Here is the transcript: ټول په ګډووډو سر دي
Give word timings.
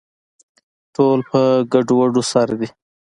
ټول 0.95 1.19
په 1.29 1.41
ګډووډو 1.73 2.21
سر 2.31 2.49
دي 2.59 2.69